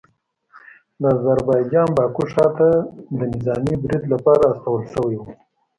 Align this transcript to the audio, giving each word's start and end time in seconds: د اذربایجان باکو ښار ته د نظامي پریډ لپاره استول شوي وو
د 1.01 1.03
اذربایجان 1.15 1.89
باکو 1.97 2.23
ښار 2.31 2.51
ته 2.59 2.69
د 3.17 3.19
نظامي 3.33 3.75
پریډ 3.83 4.03
لپاره 4.13 4.43
استول 4.47 4.81
شوي 4.93 5.17
وو 5.19 5.31